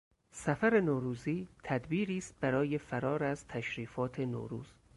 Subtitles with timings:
[0.31, 4.73] سفر نوروزی تدبیری است برای فرار از تشریفات نوروز.